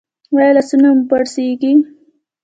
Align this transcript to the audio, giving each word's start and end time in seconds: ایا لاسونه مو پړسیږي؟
ایا 0.35 0.51
لاسونه 0.57 0.87
مو 0.95 1.03
پړسیږي؟ 1.09 1.73